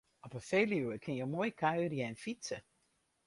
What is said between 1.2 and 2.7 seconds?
moai kuierje en fytse.